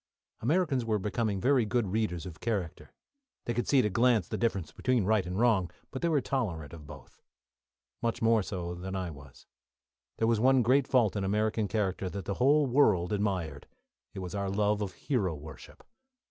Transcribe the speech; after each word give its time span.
Americans 0.39 0.83
were 0.83 0.97
becoming 0.97 1.39
very 1.39 1.63
good 1.63 1.89
readers 1.91 2.25
of 2.25 2.39
character; 2.39 2.91
they 3.45 3.53
could 3.53 3.67
see 3.67 3.77
at 3.77 3.85
a 3.85 3.89
glance 3.91 4.27
the 4.27 4.35
difference 4.35 4.71
between 4.71 5.03
right 5.05 5.27
and 5.27 5.39
wrong, 5.39 5.69
but 5.91 6.01
they 6.01 6.09
were 6.09 6.19
tolerant 6.19 6.73
of 6.73 6.87
both. 6.87 7.21
Much 8.01 8.19
more 8.19 8.41
so 8.41 8.73
than 8.73 8.95
I 8.95 9.11
was. 9.11 9.45
There 10.17 10.27
was 10.27 10.39
one 10.39 10.63
great 10.63 10.87
fault 10.87 11.15
in 11.15 11.23
American 11.23 11.67
character 11.67 12.09
that 12.09 12.25
the 12.25 12.33
whole 12.41 12.65
world 12.65 13.13
admired; 13.13 13.67
it 14.15 14.19
was 14.21 14.33
our 14.33 14.49
love 14.49 14.81
of 14.81 14.93
hero 14.93 15.35
worship. 15.35 15.83